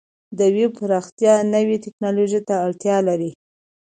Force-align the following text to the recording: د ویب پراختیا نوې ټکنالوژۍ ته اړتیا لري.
د 0.37 0.39
ویب 0.55 0.71
پراختیا 0.79 1.33
نوې 1.53 1.77
ټکنالوژۍ 1.85 2.41
ته 2.47 2.53
اړتیا 2.65 2.97
لري. 3.07 3.31